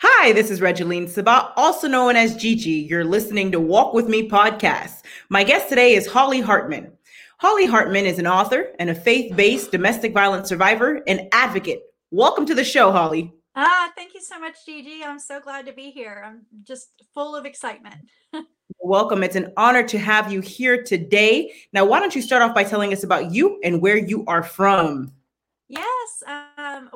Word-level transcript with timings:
Hi, 0.00 0.32
this 0.32 0.50
is 0.50 0.60
Regeline 0.60 1.08
Sabat, 1.08 1.52
also 1.56 1.88
known 1.88 2.16
as 2.16 2.36
Gigi. 2.36 2.70
You're 2.70 3.04
listening 3.04 3.52
to 3.52 3.60
Walk 3.60 3.94
With 3.94 4.08
Me 4.08 4.28
podcast. 4.28 5.02
My 5.28 5.44
guest 5.44 5.68
today 5.68 5.94
is 5.94 6.06
Holly 6.06 6.40
Hartman. 6.40 6.92
Holly 7.38 7.66
Hartman 7.66 8.06
is 8.06 8.18
an 8.18 8.26
author 8.26 8.72
and 8.78 8.90
a 8.90 8.94
faith 8.94 9.36
based 9.36 9.70
domestic 9.70 10.12
violence 10.12 10.48
survivor 10.48 11.02
and 11.06 11.28
advocate. 11.32 11.82
Welcome 12.10 12.46
to 12.46 12.54
the 12.54 12.64
show, 12.64 12.92
Holly. 12.92 13.32
Ah, 13.54 13.92
thank 13.96 14.14
you 14.14 14.20
so 14.20 14.38
much, 14.38 14.64
Gigi. 14.64 15.04
I'm 15.04 15.18
so 15.18 15.40
glad 15.40 15.66
to 15.66 15.72
be 15.72 15.90
here. 15.90 16.22
I'm 16.24 16.42
just 16.62 16.88
full 17.12 17.36
of 17.36 17.44
excitement. 17.44 17.96
Welcome. 18.78 19.22
It's 19.22 19.36
an 19.36 19.52
honor 19.56 19.82
to 19.88 19.98
have 19.98 20.32
you 20.32 20.40
here 20.40 20.82
today. 20.82 21.52
Now, 21.72 21.84
why 21.84 22.00
don't 22.00 22.14
you 22.16 22.22
start 22.22 22.42
off 22.42 22.54
by 22.54 22.64
telling 22.64 22.92
us 22.92 23.04
about 23.04 23.32
you 23.32 23.60
and 23.62 23.82
where 23.82 23.96
you 23.96 24.24
are 24.26 24.42
from? 24.42 25.12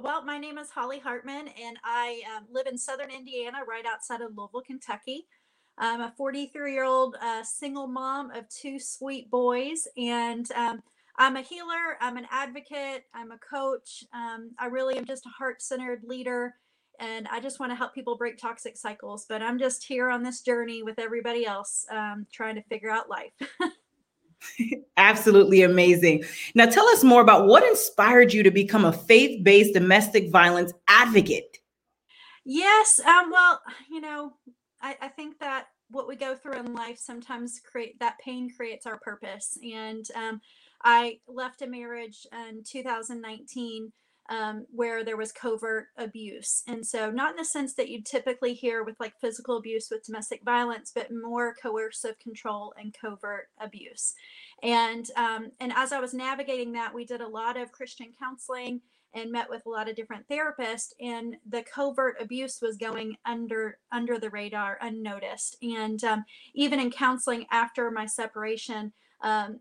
Well, 0.00 0.24
my 0.24 0.38
name 0.38 0.58
is 0.58 0.70
Holly 0.70 0.98
Hartman, 0.98 1.48
and 1.62 1.78
I 1.84 2.22
um, 2.36 2.46
live 2.50 2.66
in 2.66 2.78
southern 2.78 3.12
Indiana, 3.12 3.58
right 3.68 3.86
outside 3.86 4.22
of 4.22 4.32
Louisville, 4.36 4.62
Kentucky. 4.66 5.26
I'm 5.78 6.00
a 6.00 6.14
43 6.18 6.72
year 6.74 6.84
old 6.84 7.16
uh, 7.22 7.44
single 7.44 7.86
mom 7.86 8.32
of 8.32 8.48
two 8.48 8.80
sweet 8.80 9.30
boys, 9.30 9.88
and 9.98 10.50
um, 10.52 10.82
I'm 11.18 11.36
a 11.36 11.42
healer, 11.42 11.98
I'm 12.00 12.16
an 12.16 12.26
advocate, 12.32 13.04
I'm 13.14 13.32
a 13.32 13.38
coach. 13.38 14.04
Um, 14.14 14.52
I 14.58 14.66
really 14.66 14.96
am 14.98 15.04
just 15.06 15.26
a 15.26 15.30
heart 15.30 15.62
centered 15.62 16.02
leader, 16.04 16.56
and 17.00 17.28
I 17.30 17.40
just 17.40 17.60
want 17.60 17.72
to 17.72 17.76
help 17.76 17.94
people 17.94 18.16
break 18.16 18.38
toxic 18.38 18.78
cycles. 18.78 19.26
But 19.28 19.42
I'm 19.42 19.60
just 19.60 19.84
here 19.84 20.10
on 20.10 20.24
this 20.24 20.40
journey 20.40 20.82
with 20.82 20.98
everybody 20.98 21.46
else, 21.46 21.86
um, 21.92 22.26
trying 22.32 22.56
to 22.56 22.62
figure 22.62 22.90
out 22.90 23.10
life. 23.10 23.34
Absolutely 24.96 25.62
amazing. 25.62 26.24
Now, 26.54 26.66
tell 26.66 26.86
us 26.88 27.04
more 27.04 27.20
about 27.20 27.46
what 27.46 27.64
inspired 27.64 28.32
you 28.32 28.42
to 28.42 28.50
become 28.50 28.84
a 28.84 28.92
faith 28.92 29.42
based 29.44 29.74
domestic 29.74 30.30
violence 30.30 30.72
advocate. 30.88 31.58
Yes. 32.44 33.00
Um, 33.00 33.30
well, 33.30 33.60
you 33.90 34.00
know, 34.00 34.32
I, 34.80 34.96
I, 35.00 35.08
think 35.08 35.40
that 35.40 35.66
what 35.90 36.06
we 36.06 36.14
go 36.14 36.36
through 36.36 36.60
in 36.60 36.74
life 36.74 36.98
sometimes 36.98 37.60
create 37.60 37.98
that 37.98 38.18
pain 38.24 38.48
creates 38.54 38.86
our 38.86 38.98
purpose. 38.98 39.58
And 39.64 40.04
um, 40.14 40.40
I 40.84 41.18
left 41.26 41.62
a 41.62 41.66
marriage 41.66 42.26
in 42.32 42.62
2019 42.64 43.92
um, 44.28 44.66
where 44.70 45.04
there 45.04 45.16
was 45.16 45.32
covert 45.32 45.88
abuse. 45.96 46.62
And 46.66 46.86
so, 46.86 47.10
not 47.10 47.30
in 47.32 47.36
the 47.36 47.44
sense 47.44 47.74
that 47.74 47.88
you 47.88 48.02
typically 48.02 48.54
hear 48.54 48.84
with 48.84 48.96
like 49.00 49.14
physical 49.20 49.56
abuse 49.56 49.88
with 49.90 50.04
domestic 50.04 50.42
violence, 50.44 50.92
but 50.94 51.10
more 51.12 51.54
coercive 51.60 52.18
control 52.18 52.74
and 52.78 52.94
covert 52.98 53.48
abuse. 53.60 54.14
And 54.62 55.08
um, 55.16 55.52
and 55.60 55.72
as 55.74 55.92
I 55.92 56.00
was 56.00 56.14
navigating 56.14 56.72
that, 56.72 56.94
we 56.94 57.04
did 57.04 57.20
a 57.20 57.28
lot 57.28 57.56
of 57.56 57.72
Christian 57.72 58.12
counseling 58.18 58.80
and 59.14 59.32
met 59.32 59.48
with 59.48 59.64
a 59.66 59.70
lot 59.70 59.88
of 59.88 59.96
different 59.96 60.28
therapists 60.28 60.92
and 61.00 61.36
the 61.48 61.62
covert 61.62 62.16
abuse 62.20 62.58
was 62.60 62.76
going 62.76 63.16
under 63.24 63.78
under 63.90 64.18
the 64.18 64.30
radar 64.30 64.78
unnoticed 64.82 65.56
and 65.62 66.04
um, 66.04 66.24
even 66.54 66.78
in 66.78 66.90
counseling 66.90 67.46
after 67.50 67.90
my 67.90 68.04
separation 68.04 68.92
um, 69.22 69.60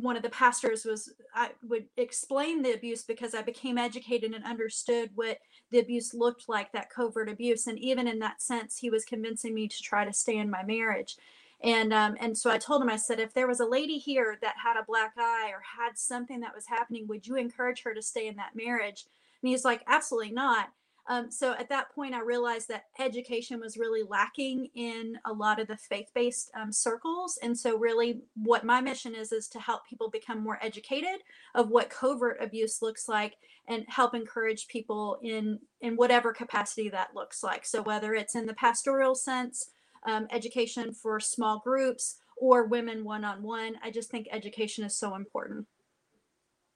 one 0.00 0.16
of 0.16 0.22
the 0.22 0.30
pastors 0.30 0.84
was 0.84 1.12
I 1.34 1.50
would 1.66 1.86
explain 1.96 2.62
the 2.62 2.74
abuse 2.74 3.04
because 3.04 3.34
I 3.34 3.42
became 3.42 3.78
educated 3.78 4.32
and 4.32 4.44
understood 4.44 5.10
what 5.14 5.38
the 5.70 5.78
abuse 5.78 6.14
looked 6.14 6.48
like, 6.48 6.72
that 6.72 6.90
covert 6.90 7.28
abuse. 7.28 7.66
And 7.66 7.78
even 7.78 8.08
in 8.08 8.18
that 8.18 8.42
sense, 8.42 8.78
he 8.78 8.90
was 8.90 9.04
convincing 9.04 9.54
me 9.54 9.68
to 9.68 9.82
try 9.82 10.04
to 10.04 10.12
stay 10.12 10.36
in 10.36 10.50
my 10.50 10.64
marriage. 10.64 11.16
And 11.62 11.94
um, 11.94 12.16
and 12.20 12.36
so 12.36 12.50
I 12.50 12.58
told 12.58 12.82
him, 12.82 12.90
I 12.90 12.96
said, 12.96 13.20
if 13.20 13.32
there 13.32 13.46
was 13.46 13.60
a 13.60 13.66
lady 13.66 13.98
here 13.98 14.36
that 14.42 14.56
had 14.62 14.76
a 14.76 14.84
black 14.84 15.12
eye 15.16 15.50
or 15.52 15.62
had 15.78 15.96
something 15.96 16.40
that 16.40 16.54
was 16.54 16.66
happening, 16.66 17.06
would 17.08 17.26
you 17.26 17.36
encourage 17.36 17.82
her 17.84 17.94
to 17.94 18.02
stay 18.02 18.26
in 18.26 18.36
that 18.36 18.56
marriage? 18.56 19.06
And 19.42 19.48
he's 19.48 19.64
like, 19.64 19.82
absolutely 19.86 20.32
not. 20.32 20.70
Um, 21.06 21.30
so 21.30 21.52
at 21.52 21.68
that 21.68 21.94
point, 21.94 22.14
I 22.14 22.20
realized 22.20 22.68
that 22.68 22.86
education 22.98 23.60
was 23.60 23.76
really 23.76 24.02
lacking 24.02 24.68
in 24.74 25.18
a 25.26 25.32
lot 25.32 25.60
of 25.60 25.66
the 25.66 25.76
faith-based 25.76 26.50
um, 26.58 26.72
circles. 26.72 27.38
And 27.42 27.56
so, 27.56 27.76
really, 27.76 28.22
what 28.34 28.64
my 28.64 28.80
mission 28.80 29.14
is 29.14 29.30
is 29.30 29.48
to 29.48 29.60
help 29.60 29.86
people 29.86 30.08
become 30.08 30.42
more 30.42 30.58
educated 30.62 31.20
of 31.54 31.68
what 31.68 31.90
covert 31.90 32.38
abuse 32.40 32.80
looks 32.80 33.06
like, 33.08 33.36
and 33.68 33.84
help 33.88 34.14
encourage 34.14 34.66
people 34.68 35.18
in 35.22 35.58
in 35.80 35.96
whatever 35.96 36.32
capacity 36.32 36.88
that 36.88 37.14
looks 37.14 37.42
like. 37.42 37.66
So 37.66 37.82
whether 37.82 38.14
it's 38.14 38.34
in 38.34 38.46
the 38.46 38.54
pastoral 38.54 39.14
sense, 39.14 39.70
um, 40.06 40.26
education 40.30 40.92
for 40.92 41.20
small 41.20 41.60
groups, 41.64 42.16
or 42.36 42.64
women 42.66 43.04
one-on-one, 43.04 43.76
I 43.82 43.90
just 43.90 44.10
think 44.10 44.26
education 44.32 44.84
is 44.84 44.96
so 44.96 45.14
important. 45.14 45.66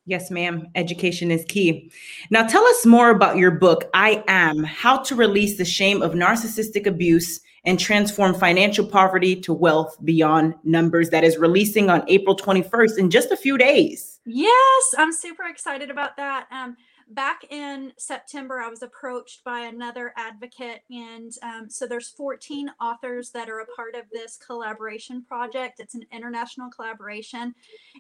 Yes, 0.09 0.31
ma'am. 0.31 0.69
Education 0.75 1.31
is 1.31 1.45
key. 1.45 1.93
Now, 2.31 2.47
tell 2.47 2.65
us 2.65 2.87
more 2.87 3.11
about 3.11 3.37
your 3.37 3.51
book, 3.51 3.91
I 3.93 4.25
Am 4.27 4.65
How 4.65 5.03
to 5.03 5.15
Release 5.15 5.59
the 5.59 5.67
Shame 5.67 6.01
of 6.01 6.13
Narcissistic 6.13 6.87
Abuse 6.87 7.41
and 7.67 7.79
Transform 7.79 8.33
Financial 8.33 8.87
Poverty 8.87 9.39
to 9.43 9.53
Wealth 9.53 9.99
Beyond 10.03 10.55
Numbers, 10.65 11.11
that 11.11 11.25
is 11.25 11.37
releasing 11.37 11.91
on 11.91 12.09
April 12.09 12.35
21st 12.35 12.97
in 12.97 13.11
just 13.11 13.33
a 13.33 13.37
few 13.37 13.59
days. 13.59 14.19
Yes, 14.25 14.95
I'm 14.97 15.13
super 15.13 15.45
excited 15.45 15.91
about 15.91 16.17
that. 16.17 16.47
Um, 16.51 16.79
back 17.11 17.45
in 17.51 17.93
September, 17.97 18.61
I 18.61 18.69
was 18.69 18.83
approached 18.83 19.43
by 19.45 19.61
another 19.61 20.13
advocate, 20.17 20.83
and 20.91 21.33
um, 21.43 21.71
so 21.71 21.87
there's 21.87 22.11
14 22.11 22.71
authors 22.81 23.31
that 23.31 23.49
are 23.49 23.61
a 23.61 23.67
part 23.67 23.95
of 23.95 24.03
this 24.13 24.37
collaboration 24.37 25.25
project. 25.25 25.81
It's 25.81 25.95
an 25.95 26.05
international 26.13 26.71
collaboration, 26.71 27.55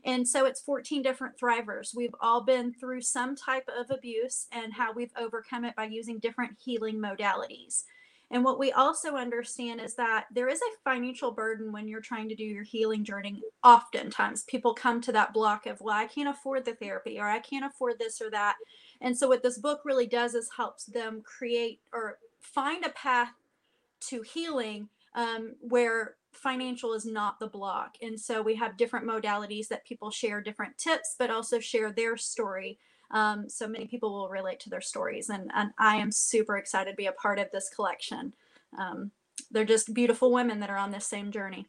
and 0.04 0.26
so 0.26 0.44
it's 0.44 0.60
14 0.60 1.02
different 1.02 1.38
thrivers. 1.38 1.94
We've 1.96 2.14
all 2.20 2.42
been 2.42 2.72
through 2.74 3.02
some 3.02 3.34
type 3.34 3.68
of 3.78 3.90
abuse 3.90 4.46
and 4.52 4.72
how 4.72 4.92
we've 4.92 5.12
overcome 5.18 5.64
it 5.64 5.76
by 5.76 5.84
using 5.84 6.18
different 6.18 6.56
healing 6.58 7.00
modalities. 7.00 7.84
And 8.30 8.44
what 8.44 8.58
we 8.58 8.72
also 8.72 9.16
understand 9.16 9.80
is 9.80 9.94
that 9.94 10.26
there 10.30 10.48
is 10.48 10.60
a 10.60 10.90
financial 10.90 11.32
burden 11.32 11.72
when 11.72 11.88
you're 11.88 12.02
trying 12.02 12.28
to 12.28 12.34
do 12.34 12.44
your 12.44 12.62
healing 12.62 13.02
journey. 13.02 13.42
Oftentimes, 13.64 14.44
people 14.44 14.74
come 14.74 15.00
to 15.02 15.12
that 15.12 15.32
block 15.32 15.66
of, 15.66 15.80
well, 15.80 15.96
I 15.96 16.06
can't 16.06 16.28
afford 16.28 16.66
the 16.66 16.74
therapy 16.74 17.18
or 17.18 17.26
I 17.26 17.38
can't 17.38 17.64
afford 17.64 17.98
this 17.98 18.20
or 18.20 18.30
that. 18.30 18.56
And 19.00 19.16
so, 19.16 19.28
what 19.28 19.42
this 19.42 19.58
book 19.58 19.80
really 19.84 20.06
does 20.06 20.34
is 20.34 20.50
helps 20.56 20.84
them 20.84 21.22
create 21.22 21.80
or 21.92 22.18
find 22.40 22.84
a 22.84 22.90
path 22.90 23.32
to 24.08 24.22
healing 24.22 24.88
um, 25.14 25.54
where 25.60 26.16
financial 26.32 26.92
is 26.94 27.06
not 27.06 27.38
the 27.38 27.46
block. 27.46 27.96
And 28.02 28.18
so, 28.18 28.42
we 28.42 28.56
have 28.56 28.76
different 28.76 29.06
modalities 29.06 29.68
that 29.68 29.86
people 29.86 30.10
share 30.10 30.40
different 30.40 30.78
tips, 30.78 31.14
but 31.18 31.30
also 31.30 31.60
share 31.60 31.92
their 31.92 32.16
story. 32.16 32.78
Um, 33.10 33.48
so 33.48 33.66
many 33.66 33.86
people 33.86 34.12
will 34.12 34.28
relate 34.28 34.60
to 34.60 34.70
their 34.70 34.82
stories, 34.82 35.30
and, 35.30 35.50
and 35.54 35.70
I 35.78 35.96
am 35.96 36.12
super 36.12 36.58
excited 36.58 36.90
to 36.90 36.96
be 36.96 37.06
a 37.06 37.12
part 37.12 37.38
of 37.38 37.50
this 37.50 37.70
collection. 37.74 38.34
Um, 38.78 39.12
they're 39.50 39.64
just 39.64 39.94
beautiful 39.94 40.30
women 40.30 40.60
that 40.60 40.68
are 40.68 40.76
on 40.76 40.90
this 40.90 41.06
same 41.06 41.30
journey. 41.32 41.66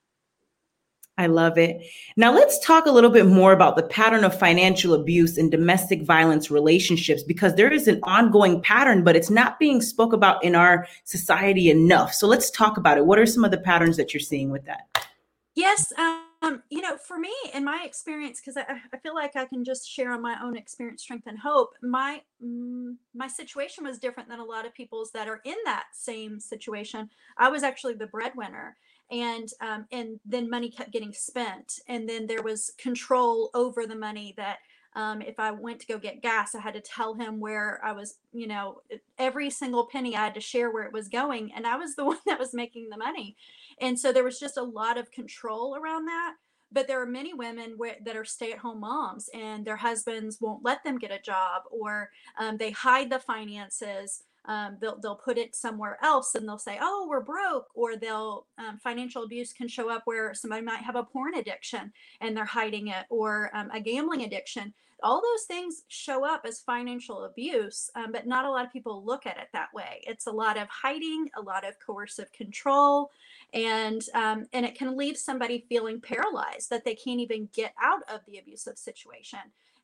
I 1.20 1.26
love 1.26 1.58
it. 1.58 1.86
Now, 2.16 2.34
let's 2.34 2.58
talk 2.60 2.86
a 2.86 2.92
little 2.92 3.10
bit 3.10 3.26
more 3.26 3.52
about 3.52 3.76
the 3.76 3.84
pattern 3.84 4.24
of 4.24 4.40
financial 4.40 4.94
abuse 4.94 5.38
and 5.38 5.52
domestic 5.52 6.02
violence 6.04 6.50
relationships 6.50 7.24
because 7.24 7.56
there 7.56 7.72
is 7.72 7.90
an 7.90 8.00
ongoing 8.04 8.62
pattern, 8.62 9.04
but 9.04 9.18
it's 9.18 9.30
not 9.30 9.60
being 9.60 9.82
spoke 9.82 10.14
about 10.14 10.42
in 10.46 10.56
our 10.56 10.88
society 11.04 11.70
enough. 11.70 12.14
So, 12.14 12.26
let's 12.26 12.50
talk 12.50 12.78
about 12.78 12.98
it. 12.98 13.06
What 13.06 13.20
are 13.20 13.26
some 13.26 13.44
of 13.44 13.52
the 13.52 13.58
patterns 13.58 13.98
that 13.98 14.14
you're 14.14 14.22
seeing 14.22 14.50
with 14.50 14.64
that? 14.64 15.08
Yes. 15.56 15.92
Um, 15.98 16.29
you 16.70 16.82
know, 16.82 16.98
for 16.98 17.20
me, 17.20 17.34
in 17.54 17.66
my 17.66 17.82
experience, 17.84 18.40
because 18.40 18.58
I, 18.58 18.64
I 18.94 18.98
feel 18.98 19.14
like 19.14 19.36
I 19.36 19.46
can 19.46 19.64
just 19.64 19.90
share 19.90 20.14
on 20.14 20.22
my 20.22 20.38
own 20.42 20.56
experience, 20.56 21.02
strength, 21.02 21.28
and 21.28 21.38
hope. 21.38 21.74
My 21.82 22.22
mm, 22.44 22.96
my 23.14 23.28
situation 23.28 23.84
was 23.84 24.00
different 24.00 24.30
than 24.30 24.40
a 24.40 24.46
lot 24.46 24.66
of 24.66 24.74
people's 24.74 25.12
that 25.12 25.28
are 25.28 25.42
in 25.44 25.56
that 25.66 25.86
same 25.94 26.40
situation. 26.40 27.10
I 27.38 27.50
was 27.50 27.64
actually 27.64 27.96
the 27.96 28.08
breadwinner, 28.08 28.78
and 29.12 29.50
um, 29.62 29.86
and 29.92 30.20
then 30.26 30.50
money 30.50 30.70
kept 30.70 30.92
getting 30.92 31.14
spent 31.14 31.80
and 31.88 32.08
then 32.08 32.28
there 32.28 32.44
was 32.44 32.72
control 32.78 33.50
over 33.54 33.86
the 33.86 33.96
money 33.96 34.34
that 34.38 34.60
um, 34.96 35.22
if 35.22 35.40
i 35.40 35.52
went 35.52 35.80
to 35.80 35.88
go 35.88 35.98
get 35.98 36.22
gas 36.22 36.56
i 36.56 36.60
had 36.60 36.74
to 36.74 36.82
tell 36.82 37.14
him 37.14 37.40
where 37.40 37.80
i 37.84 37.92
was 37.92 38.16
you 38.32 38.48
know 38.48 38.82
every 39.18 39.50
single 39.50 39.86
penny 39.86 40.16
i 40.16 40.24
had 40.24 40.34
to 40.34 40.42
share 40.42 40.72
where 40.72 40.84
it 40.84 40.94
was 40.94 41.08
going 41.08 41.52
and 41.54 41.66
i 41.68 41.76
was 41.76 41.96
the 41.96 42.06
one 42.10 42.18
that 42.26 42.40
was 42.40 42.54
making 42.54 42.90
the 42.90 42.98
money. 42.98 43.36
And 43.82 43.98
so 43.98 44.12
there 44.12 44.24
was 44.26 44.40
just 44.40 44.58
a 44.58 44.64
lot 44.64 44.98
of 44.98 45.12
control 45.12 45.76
around 45.76 46.06
that 46.06 46.34
but 46.72 46.88
there 46.88 47.02
are 47.02 47.06
many 47.06 47.34
women 47.34 47.74
where, 47.78 47.96
that 48.06 48.16
are 48.16 48.26
stay-at-home 48.26 48.80
moms 48.80 49.30
and 49.34 49.66
their 49.66 49.76
husbands 49.76 50.38
won't 50.40 50.64
let 50.64 50.84
them 50.84 50.98
get 50.98 51.12
a 51.12 51.20
job 51.20 51.64
or 51.72 52.10
um, 52.40 52.58
they 52.58 52.72
hide 52.72 53.10
the 53.10 53.20
finances 53.20 54.24
um, 54.46 54.78
they'll 54.80 55.00
they'll 55.00 55.16
put 55.16 55.38
it 55.38 55.56
somewhere 55.56 55.98
else 56.02 56.34
and 56.34 56.48
they'll 56.48 56.58
say 56.58 56.78
oh 56.82 57.06
we're 57.10 57.22
broke 57.22 57.68
or 57.76 57.98
they'll 57.98 58.48
um, 58.58 58.78
financial 58.78 59.24
abuse 59.24 59.54
can 59.54 59.68
show 59.68 59.90
up 59.90 60.04
where 60.06 60.34
somebody 60.34 60.62
might 60.62 60.84
have 60.84 60.96
a 60.96 61.04
porn 61.04 61.36
addiction 61.36 61.92
and 62.22 62.36
they're 62.36 62.46
hiding 62.46 62.88
it 62.88 63.06
or 63.10 63.52
um, 63.54 63.70
a 63.72 63.80
gambling 63.80 64.24
addiction 64.24 64.74
all 65.04 65.22
those 65.22 65.46
things 65.46 65.84
show 65.88 66.26
up 66.26 66.46
as 66.46 66.60
financial 66.60 67.26
abuse 67.26 67.90
um, 67.96 68.12
but 68.12 68.28
not 68.28 68.46
a 68.46 68.50
lot 68.50 68.66
of 68.66 68.74
people 68.74 69.04
look 69.06 69.26
at 69.26 69.38
it 69.38 69.48
that 69.54 69.74
way. 69.74 70.02
It's 70.04 70.28
a 70.28 70.32
lot 70.32 70.58
of 70.58 70.68
hiding 70.70 71.30
a 71.38 71.42
lot 71.42 71.68
of 71.68 71.76
coercive 71.86 72.32
control 72.32 73.12
and 73.54 74.02
um, 74.14 74.48
and 74.54 74.66
it 74.66 74.76
can 74.76 74.98
leave 74.98 75.18
somebody 75.18 75.66
feeling 75.70 76.02
paralyzed 76.02 76.70
that 76.70 76.86
they 76.86 76.96
can't 76.96 77.20
even 77.20 77.50
get 77.54 77.74
out 77.82 78.02
of 78.14 78.22
the 78.28 78.38
abusive 78.38 78.78
situation 78.78 79.40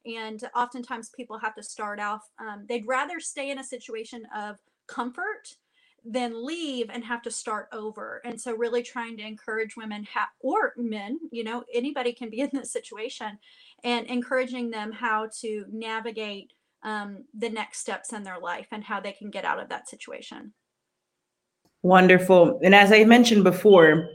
and 0.06 0.44
oftentimes 0.56 1.10
people 1.10 1.40
have 1.40 1.56
to 1.56 1.64
start 1.64 2.00
off, 2.00 2.30
um, 2.40 2.66
they'd 2.68 2.88
rather 2.88 3.20
stay 3.20 3.50
in 3.50 3.60
a 3.60 3.64
situation 3.64 4.28
of 4.36 4.58
comfort 4.88 5.56
then 6.06 6.46
leave 6.46 6.90
and 6.90 7.04
have 7.04 7.24
to 7.24 7.32
start 7.32 7.68
over. 7.72 8.22
And 8.24 8.40
so, 8.40 8.56
really 8.56 8.84
trying 8.84 9.18
to 9.18 9.24
encourage 9.24 9.76
women 9.76 10.08
ha- 10.14 10.30
or 10.40 10.74
men, 10.78 11.20
you 11.32 11.44
know, 11.44 11.64
anybody 11.74 12.14
can 12.14 12.30
be 12.30 12.42
in 12.42 12.50
this 12.54 12.72
situation, 12.72 13.40
and 13.84 14.06
encouraging 14.08 14.70
them 14.70 14.92
how 14.92 15.30
to 15.42 15.66
navigate 15.72 16.54
um, 16.84 17.26
the 17.34 17.50
next 17.50 17.80
steps 17.80 18.14
in 18.14 18.24
their 18.24 18.40
life 18.40 18.68
and 18.72 18.84
how 18.84 19.00
they 19.00 19.12
can 19.12 19.32
get 19.32 19.44
out 19.44 19.60
of 19.60 19.70
that 19.70 19.90
situation. 19.90 20.54
Wonderful. 21.82 22.60
And 22.64 22.74
as 22.74 22.92
I 22.92 23.04
mentioned 23.04 23.44
before, 23.44 24.10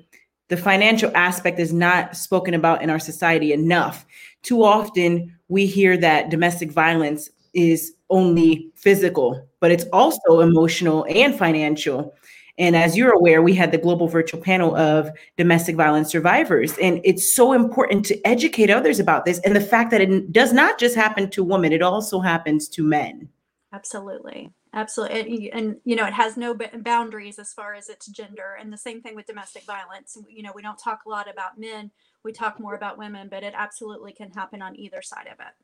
the 0.48 0.56
financial 0.56 1.10
aspect 1.14 1.60
is 1.60 1.72
not 1.72 2.16
spoken 2.16 2.54
about 2.54 2.82
in 2.82 2.90
our 2.90 2.98
society 2.98 3.52
enough. 3.52 4.04
Too 4.42 4.64
often, 4.64 5.37
we 5.48 5.66
hear 5.66 5.96
that 5.96 6.31
domestic 6.31 6.72
violence 6.72 7.31
is 7.54 7.94
only 8.11 8.71
physical, 8.75 9.49
but 9.61 9.71
it's 9.71 9.85
also 9.93 10.41
emotional 10.41 11.07
and 11.09 11.37
financial. 11.37 12.15
And 12.59 12.77
as 12.77 12.97
you're 12.97 13.15
aware, 13.15 13.41
we 13.41 13.55
had 13.55 13.73
the 13.73 13.79
global 13.79 14.07
virtual 14.07 14.41
panel 14.41 14.77
of 14.77 15.11
domestic 15.39 15.77
violence 15.77 16.11
survivors. 16.11 16.77
And 16.79 17.01
it's 17.05 17.35
so 17.35 17.53
important 17.53 18.05
to 18.07 18.27
educate 18.27 18.69
others 18.69 19.01
about 19.01 19.25
this 19.25 19.39
and 19.41 19.57
the 19.57 19.61
fact 19.61 19.91
that 19.93 20.03
it 20.03 20.31
does 20.33 20.53
not 20.53 20.79
just 20.79 20.95
happen 20.95 21.31
to 21.31 21.43
women, 21.43 21.73
it 21.73 21.81
also 21.81 22.21
happens 22.21 22.69
to 22.71 22.83
men. 22.83 23.29
Absolutely. 23.73 24.53
Absolutely. 24.73 25.51
And, 25.53 25.77
you 25.85 25.97
know, 25.97 26.07
it 26.07 26.12
has 26.12 26.37
no 26.37 26.57
boundaries 26.83 27.39
as 27.39 27.53
far 27.53 27.75
as 27.75 27.89
its 27.89 28.07
gender. 28.07 28.57
And 28.61 28.73
the 28.73 28.79
same 28.79 29.01
thing 29.01 29.17
with 29.17 29.27
domestic 29.27 29.65
violence. 29.65 30.17
You 30.29 30.43
know, 30.43 30.53
we 30.55 30.62
don't 30.62 30.79
talk 30.79 31.01
a 31.07 31.09
lot 31.09 31.31
about 31.31 31.59
men, 31.59 31.91
we 32.25 32.33
talk 32.33 32.61
more 32.61 32.75
about 32.75 32.99
women, 32.99 33.29
but 33.31 33.43
it 33.43 33.55
absolutely 33.57 34.12
can 34.12 34.31
happen 34.31 34.62
on 34.62 34.79
either 34.79 35.03
side 35.03 35.27
of 35.27 35.41
it. 35.41 35.55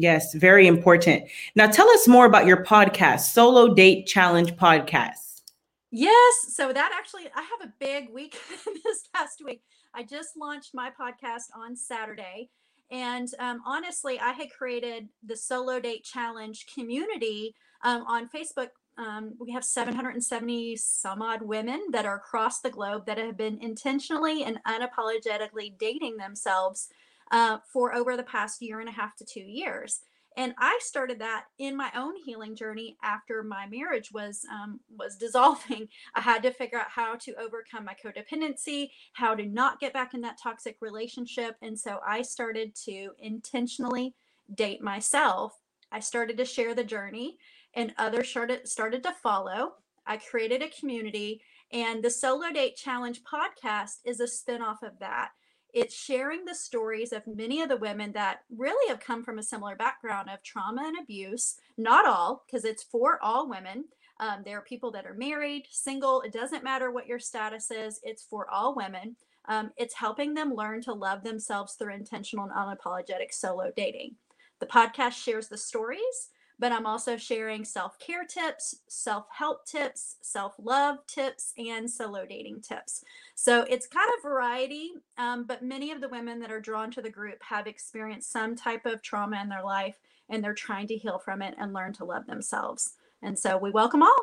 Yes, 0.00 0.32
very 0.32 0.66
important. 0.66 1.24
Now 1.56 1.66
tell 1.66 1.86
us 1.90 2.08
more 2.08 2.24
about 2.24 2.46
your 2.46 2.64
podcast, 2.64 3.32
Solo 3.32 3.74
Date 3.74 4.06
Challenge 4.06 4.56
Podcast. 4.56 5.42
Yes. 5.90 6.54
So 6.54 6.72
that 6.72 6.90
actually, 6.98 7.24
I 7.36 7.42
have 7.42 7.68
a 7.68 7.72
big 7.78 8.08
week 8.10 8.34
this 8.84 9.08
past 9.12 9.42
week. 9.44 9.60
I 9.92 10.02
just 10.02 10.38
launched 10.38 10.70
my 10.72 10.88
podcast 10.88 11.54
on 11.54 11.76
Saturday. 11.76 12.48
And 12.90 13.28
um, 13.40 13.60
honestly, 13.66 14.18
I 14.18 14.30
had 14.30 14.50
created 14.50 15.06
the 15.22 15.36
Solo 15.36 15.78
Date 15.80 16.02
Challenge 16.02 16.64
community 16.72 17.54
um, 17.84 18.04
on 18.06 18.26
Facebook. 18.30 18.68
Um, 18.96 19.34
we 19.38 19.52
have 19.52 19.64
770 19.66 20.76
some 20.76 21.20
odd 21.20 21.42
women 21.42 21.88
that 21.90 22.06
are 22.06 22.16
across 22.16 22.60
the 22.60 22.70
globe 22.70 23.04
that 23.04 23.18
have 23.18 23.36
been 23.36 23.58
intentionally 23.60 24.44
and 24.44 24.60
unapologetically 24.66 25.76
dating 25.78 26.16
themselves 26.16 26.88
uh, 27.30 27.58
for 27.72 27.94
over 27.94 28.16
the 28.16 28.22
past 28.22 28.60
year 28.62 28.80
and 28.80 28.88
a 28.88 28.92
half 28.92 29.16
to 29.16 29.24
two 29.24 29.40
years. 29.40 30.00
And 30.36 30.54
i 30.58 30.78
started 30.82 31.18
that 31.18 31.46
in 31.58 31.76
my 31.76 31.90
own 31.96 32.14
healing 32.24 32.54
journey 32.54 32.96
after 33.02 33.42
my 33.42 33.66
marriage 33.66 34.10
was 34.12 34.44
um, 34.50 34.80
was 34.98 35.16
dissolving. 35.20 35.88
I 36.14 36.20
had 36.20 36.42
to 36.44 36.52
figure 36.52 36.78
out 36.78 36.88
how 36.88 37.16
to 37.16 37.34
overcome 37.34 37.84
my 37.84 37.94
codependency 37.94 38.90
how 39.12 39.34
to 39.34 39.44
not 39.44 39.80
get 39.80 39.92
back 39.92 40.14
in 40.14 40.20
that 40.22 40.38
toxic 40.42 40.76
relationship. 40.80 41.56
And 41.62 41.78
so 41.78 41.98
i 42.06 42.22
started 42.22 42.74
to 42.86 43.10
intentionally 43.18 44.14
date 44.54 44.82
myself. 44.82 45.52
I 45.92 46.00
started 46.00 46.36
to 46.38 46.44
share 46.44 46.74
the 46.74 46.84
journey 46.84 47.36
and 47.74 47.94
others 47.98 48.28
started 48.28 48.68
started 48.68 49.02
to 49.02 49.12
follow. 49.12 49.74
I 50.06 50.16
created 50.16 50.62
a 50.62 50.68
community 50.68 51.42
and 51.72 52.02
the 52.02 52.10
solo 52.10 52.50
date 52.52 52.76
challenge 52.76 53.22
podcast 53.22 53.98
is 54.04 54.20
a 54.20 54.26
spin-off 54.26 54.82
of 54.82 54.98
that 54.98 55.30
it's 55.74 55.94
sharing 55.94 56.44
the 56.44 56.54
stories 56.54 57.12
of 57.12 57.26
many 57.26 57.62
of 57.62 57.68
the 57.68 57.76
women 57.76 58.12
that 58.12 58.40
really 58.56 58.88
have 58.88 59.00
come 59.00 59.24
from 59.24 59.38
a 59.38 59.42
similar 59.42 59.76
background 59.76 60.28
of 60.28 60.42
trauma 60.42 60.82
and 60.84 60.96
abuse. 61.00 61.56
Not 61.76 62.06
all, 62.06 62.44
because 62.46 62.64
it's 62.64 62.82
for 62.82 63.22
all 63.22 63.48
women. 63.48 63.84
Um, 64.20 64.42
there 64.44 64.58
are 64.58 64.62
people 64.62 64.90
that 64.92 65.06
are 65.06 65.14
married, 65.14 65.64
single. 65.70 66.20
It 66.22 66.32
doesn't 66.32 66.64
matter 66.64 66.90
what 66.90 67.06
your 67.06 67.18
status 67.18 67.70
is, 67.70 68.00
it's 68.02 68.22
for 68.22 68.48
all 68.50 68.74
women. 68.74 69.16
Um, 69.48 69.70
it's 69.76 69.94
helping 69.94 70.34
them 70.34 70.54
learn 70.54 70.82
to 70.82 70.92
love 70.92 71.24
themselves 71.24 71.74
through 71.74 71.94
intentional 71.94 72.44
and 72.44 72.54
unapologetic 72.54 73.32
solo 73.32 73.72
dating. 73.74 74.16
The 74.60 74.66
podcast 74.66 75.12
shares 75.12 75.48
the 75.48 75.56
stories 75.56 76.28
but 76.60 76.72
I'm 76.72 76.84
also 76.84 77.16
sharing 77.16 77.64
self 77.64 77.98
care 77.98 78.24
tips, 78.24 78.76
self 78.86 79.26
help 79.32 79.64
tips, 79.66 80.16
self 80.20 80.54
love 80.62 80.98
tips, 81.06 81.54
and 81.58 81.90
solo 81.90 82.26
dating 82.26 82.60
tips. 82.60 83.02
So 83.34 83.62
it's 83.62 83.86
kind 83.86 84.10
of 84.16 84.22
variety, 84.22 84.92
um, 85.16 85.44
but 85.44 85.64
many 85.64 85.90
of 85.90 86.02
the 86.02 86.08
women 86.10 86.38
that 86.40 86.52
are 86.52 86.60
drawn 86.60 86.90
to 86.92 87.02
the 87.02 87.10
group 87.10 87.42
have 87.42 87.66
experienced 87.66 88.30
some 88.30 88.54
type 88.54 88.84
of 88.84 89.00
trauma 89.02 89.40
in 89.40 89.48
their 89.48 89.64
life 89.64 89.98
and 90.28 90.44
they're 90.44 90.54
trying 90.54 90.86
to 90.88 90.96
heal 90.96 91.18
from 91.18 91.40
it 91.40 91.54
and 91.58 91.72
learn 91.72 91.94
to 91.94 92.04
love 92.04 92.26
themselves. 92.26 92.92
And 93.22 93.36
so 93.36 93.56
we 93.56 93.70
welcome 93.70 94.02
all. 94.02 94.16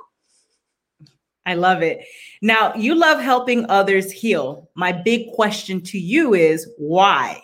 I 1.48 1.56
love 1.56 1.82
it. 1.82 2.06
Now, 2.42 2.76
you 2.76 2.94
love 2.94 3.20
helping 3.20 3.66
others 3.70 4.12
heal. 4.12 4.70
My 4.76 4.92
big 4.92 5.32
question 5.34 5.82
to 5.82 5.98
you 5.98 6.36
is 6.36 6.70
why? 6.78 7.42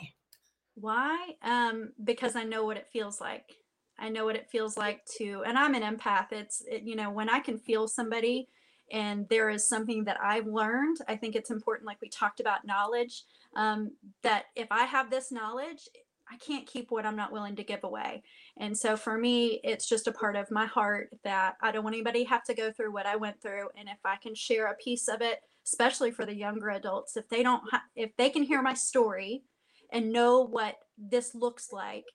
Why? 0.76 1.36
Um, 1.42 1.94
because 2.04 2.36
I 2.36 2.44
know 2.44 2.66
what 2.66 2.78
it 2.78 2.88
feels 2.92 3.20
like 3.20 3.56
I 4.00 4.10
know 4.10 4.26
what 4.26 4.36
it 4.36 4.50
feels 4.50 4.76
like 4.76 5.06
to, 5.18 5.44
and 5.46 5.58
I'm 5.58 5.76
an 5.76 5.84
empath. 5.84 6.32
It's, 6.32 6.64
it, 6.70 6.84
you 6.84 6.96
know, 6.96 7.12
when 7.12 7.30
I 7.30 7.40
can 7.40 7.58
feel 7.58 7.88
somebody 7.88 8.48
and 8.92 9.28
there 9.30 9.50
is 9.50 9.68
something 9.68 10.04
that 10.06 10.18
I've 10.22 10.48
learned, 10.48 10.98
I 11.08 11.16
think 11.16 11.36
it's 11.36 11.52
important, 11.52 11.88
like 11.88 12.02
we 12.02 12.10
talked 12.10 12.40
about 12.40 12.66
knowledge, 12.66 13.24
um, 13.56 13.92
that 14.24 14.46
if 14.56 14.68
I 14.72 14.84
have 14.86 15.10
this 15.10 15.32
knowledge, 15.32 15.88
I 16.32 16.38
can't 16.38 16.66
keep 16.66 16.90
what 16.90 17.06
I'm 17.06 17.16
not 17.16 17.32
willing 17.32 17.56
to 17.58 17.64
give 17.64 17.84
away. 17.84 18.24
And 18.58 18.78
so 18.78 18.98
for 18.98 19.18
me, 19.18 19.60
it's 19.64 19.88
just 19.88 20.08
a 20.08 20.12
part 20.12 20.36
of 20.36 20.50
my 20.52 20.66
heart 20.66 21.10
that 21.24 21.56
I 21.62 21.72
don't 21.72 21.84
want 21.84 21.96
anybody 21.96 22.24
have 22.24 22.44
to 22.46 22.54
go 22.54 22.72
through 22.72 22.94
what 22.94 23.06
I 23.06 23.16
went 23.16 23.42
through. 23.42 23.68
And 23.78 23.88
if 23.90 24.00
I 24.06 24.16
can 24.16 24.34
share 24.34 24.68
a 24.68 24.76
piece 24.76 25.08
of 25.08 25.22
it, 25.22 25.42
especially 25.66 26.12
for 26.12 26.26
the 26.26 26.36
younger 26.36 26.70
adults, 26.70 27.18
if 27.18 27.28
they 27.30 27.44
don't, 27.44 27.64
ha- 27.70 27.84
if 27.96 28.16
they 28.18 28.30
can 28.30 28.44
hear 28.44 28.62
my 28.62 28.74
story 28.74 29.44
and 29.92 30.12
know 30.12 30.42
what 30.42 30.76
this 30.98 31.36
looks 31.36 31.72
like, 31.72 32.06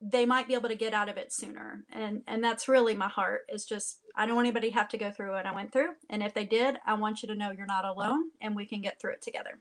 they 0.00 0.24
might 0.24 0.48
be 0.48 0.54
able 0.54 0.68
to 0.68 0.74
get 0.74 0.94
out 0.94 1.08
of 1.08 1.16
it 1.16 1.32
sooner. 1.32 1.84
And 1.92 2.22
and 2.26 2.42
that's 2.42 2.68
really 2.68 2.94
my 2.94 3.08
heart 3.08 3.42
is 3.52 3.64
just 3.64 3.98
i 4.16 4.26
don't 4.26 4.34
want 4.34 4.46
anybody 4.46 4.70
to 4.70 4.74
have 4.74 4.88
to 4.88 4.98
go 4.98 5.10
through 5.10 5.32
what 5.32 5.46
i 5.46 5.54
went 5.54 5.72
through. 5.72 5.90
And 6.08 6.22
if 6.22 6.34
they 6.34 6.44
did 6.44 6.78
i 6.86 6.94
want 6.94 7.22
you 7.22 7.28
to 7.28 7.34
know 7.34 7.50
you're 7.50 7.66
not 7.66 7.84
alone 7.84 8.30
and 8.40 8.56
we 8.56 8.66
can 8.66 8.80
get 8.80 9.00
through 9.00 9.12
it 9.12 9.22
together. 9.22 9.60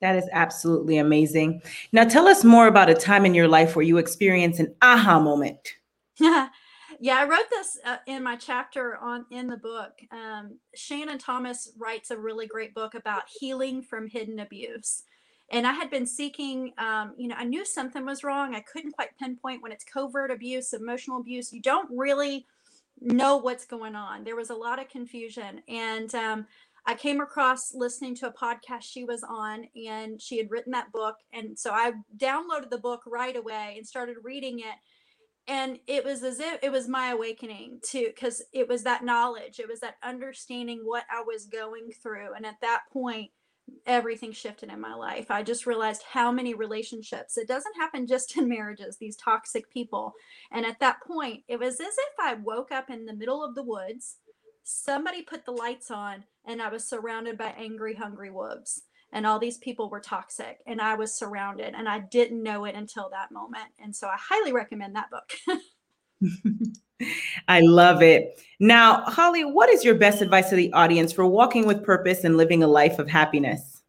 That 0.00 0.16
is 0.16 0.28
absolutely 0.32 0.98
amazing. 0.98 1.62
Now 1.92 2.04
tell 2.04 2.26
us 2.26 2.44
more 2.44 2.66
about 2.66 2.88
a 2.90 2.94
time 2.94 3.26
in 3.26 3.34
your 3.34 3.48
life 3.48 3.76
where 3.76 3.84
you 3.84 3.98
experienced 3.98 4.60
an 4.60 4.74
aha 4.82 5.20
moment. 5.20 5.76
Yeah 6.18 6.48
yeah 7.02 7.18
i 7.18 7.24
wrote 7.24 7.48
this 7.50 7.78
uh, 7.86 7.96
in 8.06 8.22
my 8.22 8.36
chapter 8.36 8.96
on 8.98 9.24
in 9.30 9.46
the 9.46 9.56
book. 9.56 9.92
Um, 10.10 10.58
shannon 10.74 11.18
thomas 11.18 11.72
writes 11.78 12.10
a 12.10 12.18
really 12.18 12.46
great 12.46 12.74
book 12.74 12.94
about 12.94 13.22
healing 13.40 13.82
from 13.82 14.06
hidden 14.06 14.40
abuse 14.40 15.04
and 15.50 15.66
I 15.66 15.72
had 15.72 15.90
been 15.90 16.06
seeking, 16.06 16.72
um, 16.78 17.14
you 17.16 17.26
know, 17.26 17.34
I 17.36 17.44
knew 17.44 17.64
something 17.64 18.04
was 18.06 18.22
wrong. 18.22 18.54
I 18.54 18.60
couldn't 18.60 18.92
quite 18.92 19.16
pinpoint 19.18 19.62
when 19.62 19.72
it's 19.72 19.84
covert 19.84 20.30
abuse, 20.30 20.72
emotional 20.72 21.20
abuse. 21.20 21.52
You 21.52 21.60
don't 21.60 21.88
really 21.90 22.46
know 23.00 23.36
what's 23.38 23.66
going 23.66 23.96
on. 23.96 24.22
There 24.22 24.36
was 24.36 24.50
a 24.50 24.54
lot 24.54 24.80
of 24.80 24.88
confusion. 24.88 25.60
And 25.68 26.14
um, 26.14 26.46
I 26.86 26.94
came 26.94 27.20
across 27.20 27.74
listening 27.74 28.14
to 28.16 28.28
a 28.28 28.32
podcast 28.32 28.82
she 28.82 29.04
was 29.04 29.24
on, 29.24 29.66
and 29.74 30.22
she 30.22 30.38
had 30.38 30.50
written 30.50 30.72
that 30.72 30.92
book. 30.92 31.16
And 31.32 31.58
so 31.58 31.72
I 31.72 31.92
downloaded 32.16 32.70
the 32.70 32.78
book 32.78 33.02
right 33.06 33.36
away 33.36 33.74
and 33.76 33.86
started 33.86 34.16
reading 34.22 34.60
it. 34.60 34.76
And 35.48 35.80
it 35.88 36.04
was 36.04 36.22
as 36.22 36.38
if 36.38 36.62
it 36.62 36.70
was 36.70 36.86
my 36.86 37.08
awakening 37.08 37.80
too, 37.82 38.12
because 38.14 38.40
it 38.52 38.68
was 38.68 38.84
that 38.84 39.04
knowledge, 39.04 39.58
it 39.58 39.68
was 39.68 39.80
that 39.80 39.96
understanding 40.02 40.82
what 40.84 41.04
I 41.10 41.22
was 41.22 41.46
going 41.46 41.90
through. 42.00 42.34
And 42.34 42.46
at 42.46 42.60
that 42.60 42.82
point, 42.92 43.32
everything 43.86 44.32
shifted 44.32 44.70
in 44.70 44.80
my 44.80 44.94
life. 44.94 45.30
I 45.30 45.42
just 45.42 45.66
realized 45.66 46.02
how 46.12 46.30
many 46.30 46.54
relationships, 46.54 47.36
it 47.36 47.48
doesn't 47.48 47.76
happen 47.76 48.06
just 48.06 48.36
in 48.36 48.48
marriages, 48.48 48.96
these 48.96 49.16
toxic 49.16 49.70
people. 49.70 50.12
And 50.52 50.64
at 50.66 50.80
that 50.80 51.02
point, 51.06 51.44
it 51.48 51.58
was 51.58 51.74
as 51.74 51.80
if 51.80 52.14
I 52.20 52.34
woke 52.34 52.72
up 52.72 52.90
in 52.90 53.06
the 53.06 53.14
middle 53.14 53.44
of 53.44 53.54
the 53.54 53.62
woods, 53.62 54.16
somebody 54.64 55.22
put 55.22 55.44
the 55.44 55.52
lights 55.52 55.90
on, 55.90 56.24
and 56.44 56.62
I 56.62 56.68
was 56.68 56.88
surrounded 56.88 57.36
by 57.36 57.54
angry, 57.56 57.94
hungry 57.94 58.30
wolves. 58.30 58.82
And 59.12 59.26
all 59.26 59.40
these 59.40 59.58
people 59.58 59.90
were 59.90 60.00
toxic, 60.00 60.60
and 60.66 60.80
I 60.80 60.94
was 60.94 61.12
surrounded, 61.12 61.74
and 61.74 61.88
I 61.88 61.98
didn't 61.98 62.44
know 62.44 62.64
it 62.64 62.76
until 62.76 63.10
that 63.10 63.32
moment. 63.32 63.70
And 63.82 63.94
so 63.94 64.06
I 64.06 64.16
highly 64.16 64.52
recommend 64.52 64.94
that 64.94 65.10
book. 65.10 65.32
I 67.48 67.60
love 67.60 68.02
it. 68.02 68.40
Now, 68.58 69.02
Holly, 69.02 69.44
what 69.44 69.70
is 69.70 69.84
your 69.84 69.94
best 69.94 70.20
advice 70.20 70.50
to 70.50 70.56
the 70.56 70.72
audience 70.72 71.12
for 71.12 71.26
walking 71.26 71.66
with 71.66 71.82
purpose 71.82 72.24
and 72.24 72.36
living 72.36 72.62
a 72.62 72.68
life 72.68 72.98
of 72.98 73.08
happiness? 73.08 73.82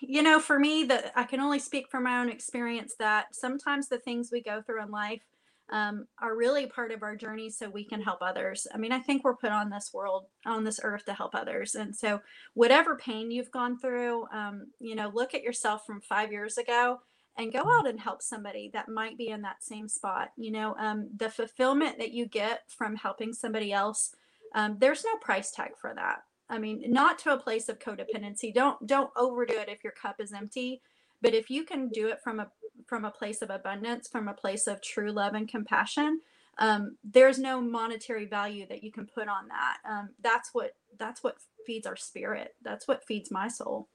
You 0.00 0.22
know, 0.22 0.40
for 0.40 0.58
me, 0.58 0.84
that 0.84 1.12
I 1.14 1.24
can 1.24 1.40
only 1.40 1.58
speak 1.58 1.88
from 1.90 2.04
my 2.04 2.20
own 2.20 2.28
experience 2.28 2.94
that 2.98 3.34
sometimes 3.34 3.88
the 3.88 3.98
things 3.98 4.30
we 4.32 4.42
go 4.42 4.62
through 4.62 4.82
in 4.82 4.90
life 4.90 5.22
um, 5.70 6.06
are 6.20 6.36
really 6.36 6.66
part 6.66 6.92
of 6.92 7.02
our 7.02 7.16
journey 7.16 7.50
so 7.50 7.68
we 7.68 7.84
can 7.84 8.00
help 8.00 8.18
others. 8.20 8.66
I 8.72 8.78
mean, 8.78 8.92
I 8.92 9.00
think 9.00 9.24
we're 9.24 9.36
put 9.36 9.50
on 9.50 9.68
this 9.68 9.90
world, 9.92 10.26
on 10.44 10.64
this 10.64 10.80
earth 10.82 11.04
to 11.06 11.12
help 11.12 11.34
others. 11.34 11.74
And 11.74 11.94
so, 11.94 12.20
whatever 12.54 12.96
pain 12.96 13.30
you've 13.30 13.50
gone 13.50 13.78
through, 13.78 14.26
um, 14.32 14.68
you 14.78 14.94
know, 14.94 15.10
look 15.12 15.34
at 15.34 15.42
yourself 15.42 15.84
from 15.84 16.00
five 16.00 16.30
years 16.30 16.56
ago 16.58 17.00
and 17.38 17.52
go 17.52 17.64
out 17.78 17.86
and 17.86 18.00
help 18.00 18.22
somebody 18.22 18.70
that 18.72 18.88
might 18.88 19.18
be 19.18 19.28
in 19.28 19.42
that 19.42 19.62
same 19.62 19.88
spot. 19.88 20.30
You 20.36 20.52
know, 20.52 20.74
um, 20.78 21.08
the 21.16 21.30
fulfillment 21.30 21.98
that 21.98 22.12
you 22.12 22.26
get 22.26 22.62
from 22.68 22.96
helping 22.96 23.32
somebody 23.32 23.72
else 23.72 24.14
um, 24.54 24.76
there's 24.80 25.04
no 25.04 25.16
price 25.20 25.50
tag 25.50 25.72
for 25.80 25.94
that. 25.94 26.22
I 26.48 26.58
mean, 26.58 26.84
not 26.88 27.18
to 27.20 27.32
a 27.32 27.38
place 27.38 27.68
of 27.68 27.78
codependency. 27.78 28.52
Don't 28.52 28.84
don't 28.86 29.10
overdo 29.16 29.54
it 29.54 29.68
if 29.68 29.84
your 29.84 29.92
cup 29.92 30.20
is 30.20 30.32
empty. 30.32 30.80
But 31.22 31.34
if 31.34 31.50
you 31.50 31.64
can 31.64 31.88
do 31.88 32.08
it 32.08 32.20
from 32.22 32.40
a 32.40 32.48
from 32.86 33.04
a 33.04 33.10
place 33.10 33.42
of 33.42 33.50
abundance, 33.50 34.08
from 34.08 34.28
a 34.28 34.34
place 34.34 34.66
of 34.66 34.80
true 34.80 35.12
love 35.12 35.34
and 35.34 35.48
compassion, 35.48 36.20
um, 36.58 36.96
there's 37.04 37.38
no 37.38 37.60
monetary 37.60 38.26
value 38.26 38.66
that 38.68 38.82
you 38.82 38.92
can 38.92 39.06
put 39.06 39.28
on 39.28 39.48
that. 39.48 39.78
Um, 39.88 40.10
that's 40.22 40.50
what 40.52 40.72
that's 40.98 41.22
what 41.22 41.36
feeds 41.66 41.86
our 41.86 41.96
spirit. 41.96 42.54
That's 42.62 42.88
what 42.88 43.04
feeds 43.04 43.30
my 43.30 43.48
soul. 43.48 43.88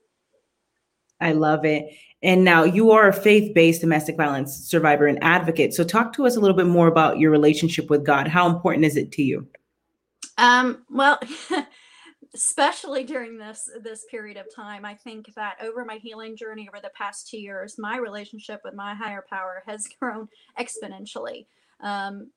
I 1.21 1.33
love 1.33 1.65
it. 1.65 1.93
And 2.23 2.43
now 2.43 2.63
you 2.63 2.91
are 2.91 3.07
a 3.07 3.13
faith 3.13 3.53
based 3.53 3.81
domestic 3.81 4.15
violence 4.15 4.55
survivor 4.55 5.07
and 5.07 5.23
advocate. 5.23 5.73
So, 5.73 5.83
talk 5.83 6.13
to 6.13 6.25
us 6.25 6.35
a 6.35 6.39
little 6.39 6.55
bit 6.55 6.67
more 6.67 6.87
about 6.87 7.17
your 7.17 7.31
relationship 7.31 7.89
with 7.89 8.05
God. 8.05 8.27
How 8.27 8.47
important 8.47 8.85
is 8.85 8.95
it 8.95 9.11
to 9.13 9.23
you? 9.23 9.47
Um, 10.37 10.85
well, 10.89 11.19
especially 12.35 13.03
during 13.03 13.37
this 13.37 13.69
this 13.83 14.05
period 14.09 14.37
of 14.37 14.45
time, 14.53 14.85
I 14.85 14.95
think 14.95 15.33
that 15.35 15.57
over 15.61 15.83
my 15.83 15.97
healing 15.97 16.37
journey 16.37 16.69
over 16.69 16.81
the 16.81 16.91
past 16.95 17.27
two 17.27 17.39
years, 17.39 17.75
my 17.77 17.97
relationship 17.97 18.61
with 18.63 18.73
my 18.73 18.93
higher 18.93 19.25
power 19.29 19.63
has 19.65 19.87
grown 19.99 20.27
exponentially. 20.59 21.47
Um, 21.81 22.31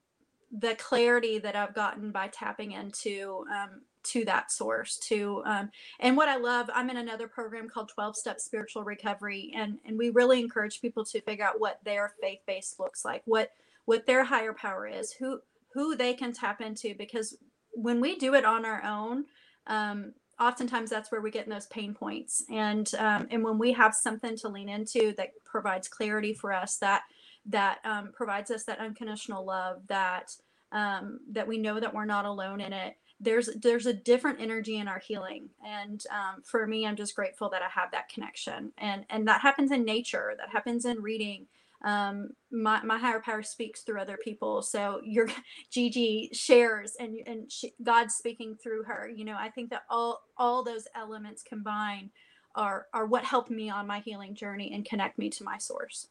the 0.57 0.77
clarity 0.77 1.39
that 1.39 1.57
I've 1.57 1.75
gotten 1.75 2.11
by 2.13 2.29
tapping 2.29 2.73
into 2.73 3.45
um, 3.53 3.83
to 4.05 4.25
that 4.25 4.51
source 4.51 4.97
to 4.99 5.43
um, 5.47 5.71
and 6.01 6.17
what 6.17 6.29
i 6.29 6.37
love 6.37 6.69
i'm 6.75 6.91
in 6.91 6.97
another 6.97 7.29
program 7.29 7.69
called 7.69 7.89
12 7.89 8.17
step 8.17 8.41
spiritual 8.41 8.85
recovery 8.85 9.53
and 9.57 9.79
and 9.85 9.99
we 9.99 10.11
really 10.11 10.41
encourage 10.41 10.81
people 10.81 11.05
to 11.05 11.21
figure 11.23 11.45
out 11.45 11.61
what 11.61 11.81
their 11.85 12.13
faith 12.21 12.41
base 12.47 12.77
looks 12.79 13.05
like 13.05 13.23
what 13.25 13.51
what 13.85 14.07
their 14.07 14.25
higher 14.25 14.53
power 14.53 14.87
is 14.87 15.13
who 15.13 15.41
who 15.73 15.97
they 15.97 16.15
can 16.15 16.33
tap 16.33 16.61
into 16.61 16.95
because 16.97 17.37
when 17.73 18.01
we 18.01 18.17
do 18.17 18.35
it 18.35 18.45
on 18.45 18.65
our 18.65 18.83
own 18.85 19.25
um, 19.67 20.13
oftentimes 20.41 20.91
that's 20.91 21.11
where 21.11 21.21
we 21.21 21.31
get 21.31 21.45
in 21.45 21.53
those 21.53 21.67
pain 21.67 21.95
points 21.95 22.45
and 22.51 22.95
um, 22.99 23.27
and 23.31 23.43
when 23.43 23.59
we 23.59 23.73
have 23.73 23.95
something 23.95 24.37
to 24.37 24.49
lean 24.49 24.69
into 24.69 25.13
that 25.17 25.31
provides 25.45 25.89
clarity 25.89 26.35
for 26.35 26.53
us 26.53 26.77
that 26.77 27.03
that 27.47 27.79
um, 27.85 28.11
provides 28.15 28.51
us 28.51 28.65
that 28.65 28.79
unconditional 28.79 29.45
love 29.45 29.83
that 29.87 30.31
um, 30.73 31.21
that 31.31 31.47
we 31.47 31.59
know 31.59 31.79
that 31.79 31.95
we're 31.95 32.05
not 32.05 32.25
alone 32.25 32.61
in 32.61 32.73
it 32.73 32.97
there's 33.25 33.49
there's 33.63 33.87
a 33.87 33.93
different 33.93 34.41
energy 34.41 34.79
in 34.79 34.89
our 34.89 34.99
healing. 34.99 35.49
And 35.67 36.05
um, 36.11 36.43
for 36.43 36.67
me 36.67 36.87
i'm 36.87 36.97
just 36.97 37.15
grateful 37.15 37.49
that 37.51 37.63
i 37.63 37.69
have 37.69 37.91
that 37.93 38.09
connection. 38.09 38.73
And 38.79 39.05
and 39.11 39.27
that 39.29 39.41
happens 39.41 39.71
in 39.71 39.85
nature 39.85 40.35
that 40.39 40.51
happens 40.51 40.85
in 40.85 41.01
reading. 41.03 41.47
Um, 41.85 42.31
my, 42.51 42.83
my 42.83 42.97
higher 42.97 43.21
power 43.21 43.43
speaks 43.43 43.83
through 43.83 44.01
other 44.01 44.17
people. 44.17 44.63
So 44.63 45.03
your 45.05 45.29
gigi 45.71 46.31
shares 46.33 46.97
and 46.99 47.17
and 47.27 47.51
she, 47.51 47.75
god's 47.83 48.15
speaking 48.15 48.57
through 48.63 48.85
her. 48.85 49.09
You 49.09 49.25
know 49.25 49.37
i 49.39 49.49
think 49.49 49.71
that 49.71 49.85
all 49.91 50.23
all 50.37 50.63
those 50.63 50.87
elements 50.95 51.43
combined 51.43 52.11
are 52.55 52.87
are 52.93 53.07
what 53.07 53.25
helped 53.25 53.51
me 53.51 53.71
on 53.71 53.87
my 53.87 54.01
healing 54.01 54.35
journey 54.35 54.73
and 54.73 54.85
connect 54.85 55.19
me 55.19 55.29
to 55.31 55.45
my 55.45 55.59
source. 55.59 56.09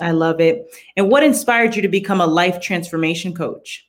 I 0.00 0.10
love 0.10 0.40
it. 0.40 0.74
And 0.96 1.10
what 1.10 1.22
inspired 1.22 1.76
you 1.76 1.82
to 1.82 1.88
become 1.88 2.20
a 2.20 2.26
life 2.26 2.60
transformation 2.60 3.34
coach 3.34 3.86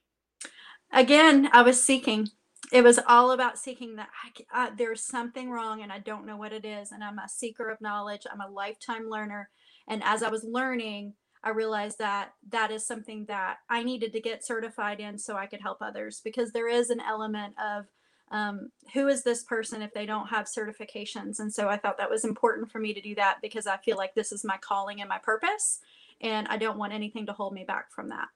again, 0.95 1.49
I 1.53 1.61
was 1.61 1.83
seeking. 1.83 2.29
It 2.71 2.83
was 2.83 2.99
all 3.07 3.31
about 3.31 3.59
seeking 3.59 3.97
that 3.97 4.09
I, 4.23 4.65
I, 4.65 4.71
there's 4.75 5.03
something 5.03 5.51
wrong 5.51 5.83
and 5.83 5.91
I 5.91 5.99
don't 5.99 6.25
know 6.25 6.37
what 6.37 6.53
it 6.53 6.65
is. 6.65 6.91
And 6.91 7.03
I'm 7.03 7.19
a 7.19 7.29
seeker 7.29 7.69
of 7.69 7.79
knowledge. 7.79 8.23
I'm 8.31 8.41
a 8.41 8.51
lifetime 8.51 9.07
learner. 9.07 9.49
And 9.87 10.01
as 10.03 10.23
I 10.23 10.29
was 10.29 10.43
learning, 10.43 11.13
I 11.43 11.49
realized 11.51 11.99
that 11.99 12.33
that 12.49 12.71
is 12.71 12.87
something 12.87 13.25
that 13.25 13.57
I 13.69 13.83
needed 13.83 14.13
to 14.13 14.19
get 14.19 14.43
certified 14.43 14.99
in 14.99 15.19
so 15.19 15.35
I 15.35 15.45
could 15.45 15.61
help 15.61 15.77
others 15.81 16.21
because 16.23 16.51
there 16.51 16.67
is 16.67 16.89
an 16.89 17.01
element 17.01 17.53
of 17.63 17.85
um, 18.31 18.69
who 18.95 19.07
is 19.07 19.23
this 19.23 19.43
person 19.43 19.83
if 19.83 19.93
they 19.93 20.07
don't 20.07 20.29
have 20.29 20.47
certifications. 20.47 21.39
And 21.39 21.53
so 21.53 21.69
I 21.69 21.77
thought 21.77 21.99
that 21.99 22.09
was 22.09 22.25
important 22.25 22.71
for 22.71 22.79
me 22.79 22.95
to 22.95 23.01
do 23.01 23.13
that 23.15 23.37
because 23.43 23.67
I 23.67 23.77
feel 23.77 23.97
like 23.97 24.15
this 24.15 24.31
is 24.31 24.43
my 24.43 24.57
calling 24.57 25.01
and 25.01 25.09
my 25.09 25.19
purpose. 25.19 25.81
And 26.19 26.47
I 26.47 26.57
don't 26.57 26.79
want 26.79 26.93
anything 26.93 27.27
to 27.27 27.33
hold 27.33 27.53
me 27.53 27.63
back 27.63 27.91
from 27.91 28.09
that. 28.09 28.29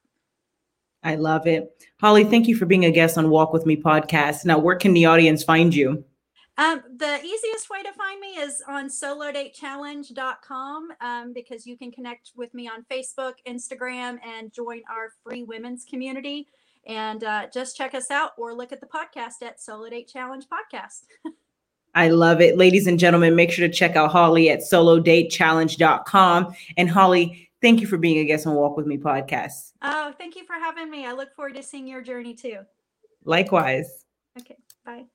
I 1.04 1.16
love 1.16 1.48
it. 1.48 1.86
Holly, 2.02 2.24
thank 2.24 2.48
you 2.48 2.56
for 2.56 2.66
being 2.66 2.86
a 2.86 2.92
guest 2.92 3.18
on 3.18 3.30
Walk 3.30 3.52
With 3.54 3.66
Me 3.66 3.76
podcast. 3.76 4.46
Now, 4.46 4.60
where 4.60 4.76
can 4.76 4.94
the 4.94 5.06
audience 5.06 5.44
find 5.44 5.74
you? 5.74 6.04
Um, 6.58 6.84
the 6.98 7.24
easiest 7.24 7.70
way 7.70 7.84
to 7.84 7.94
find 7.94 8.20
me 8.20 8.38
is 8.38 8.62
on 8.68 8.90
solodatechallenge.com 8.90 10.90
um, 11.00 11.32
because 11.32 11.66
you 11.66 11.78
can 11.78 11.90
connect 11.90 12.34
with 12.36 12.54
me 12.54 12.68
on 12.68 12.84
Facebook, 12.92 13.36
Instagram, 13.48 14.18
and 14.26 14.52
join 14.52 14.82
our 14.92 15.14
free 15.24 15.44
women's 15.44 15.86
community. 15.86 16.50
And 16.86 17.24
uh, 17.24 17.48
just 17.54 17.78
check 17.78 17.96
us 17.96 18.12
out 18.12 18.32
or 18.38 18.54
look 18.54 18.74
at 18.74 18.82
the 18.82 18.88
podcast 18.88 19.42
at 19.42 19.62
Solo 19.62 19.90
Date 19.90 20.10
Challenge 20.10 20.46
Podcast. 20.48 21.04
I 21.96 22.10
love 22.10 22.42
it. 22.42 22.58
Ladies 22.58 22.88
and 22.88 23.00
gentlemen, 23.00 23.36
make 23.36 23.52
sure 23.52 23.66
to 23.66 23.74
check 23.74 23.96
out 23.96 24.12
Holly 24.12 24.50
at 24.50 24.60
solodatechallenge.com. 24.60 26.54
And 26.78 26.90
Holly, 26.90 27.49
Thank 27.62 27.82
you 27.82 27.88
for 27.88 27.98
being 27.98 28.20
a 28.20 28.26
guest 28.26 28.48
on 28.48 28.56
Walk 28.56 28.78
With 28.78 28.86
Me 28.86 28.98
podcast. 28.98 29.74
Oh, 29.82 30.14
thank 30.18 30.36
you 30.36 30.46
for 30.46 30.54
having 30.54 30.90
me. 30.90 31.06
I 31.06 31.12
look 31.12 31.36
forward 31.36 31.56
to 31.56 31.64
seeing 31.64 31.88
your 31.88 32.02
journey 32.02 32.34
too. 32.34 32.60
Likewise. 33.26 34.06
Okay, 34.40 34.56
bye. 34.86 35.06